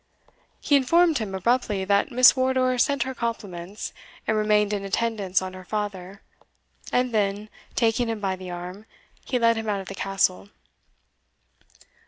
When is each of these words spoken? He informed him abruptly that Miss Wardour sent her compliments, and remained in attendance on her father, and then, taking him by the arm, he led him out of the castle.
He 0.59 0.75
informed 0.75 1.19
him 1.19 1.35
abruptly 1.35 1.85
that 1.85 2.11
Miss 2.11 2.35
Wardour 2.35 2.79
sent 2.79 3.03
her 3.03 3.13
compliments, 3.13 3.93
and 4.25 4.35
remained 4.35 4.73
in 4.73 4.83
attendance 4.83 5.43
on 5.43 5.53
her 5.53 5.63
father, 5.63 6.23
and 6.91 7.11
then, 7.11 7.51
taking 7.75 8.09
him 8.09 8.19
by 8.19 8.35
the 8.35 8.49
arm, 8.49 8.87
he 9.25 9.37
led 9.37 9.57
him 9.57 9.69
out 9.69 9.79
of 9.79 9.89
the 9.89 9.93
castle. 9.93 10.49